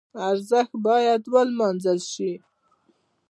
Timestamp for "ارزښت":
0.29-0.73